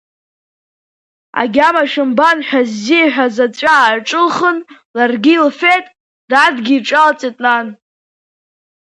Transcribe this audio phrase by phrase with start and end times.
[1.41, 4.57] Агьама шәымбан ҳәа ззиҳәаз аҵәа ааҿылхын,
[4.97, 5.85] ларгьы илфеит,
[6.29, 7.67] Дадгьы иҿалҵеит Нан.